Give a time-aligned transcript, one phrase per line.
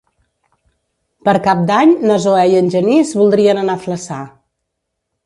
[1.27, 4.19] Per Cap d'Any na Zoè i en Genís voldrien anar a Flaçà.